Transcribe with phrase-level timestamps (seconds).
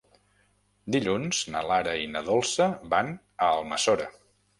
[0.95, 3.13] Dilluns na Lara i na Dolça van
[3.49, 4.09] a Almassora.